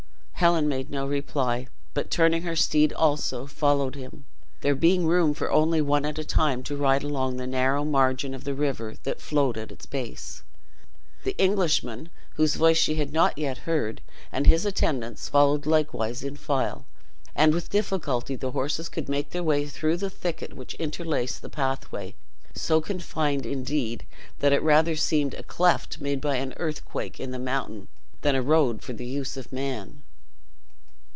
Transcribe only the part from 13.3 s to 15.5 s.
yet heard, and his attendants,